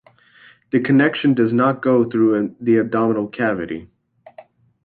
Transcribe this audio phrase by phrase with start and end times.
[0.71, 3.87] The connection does not go through the abdominal cavity.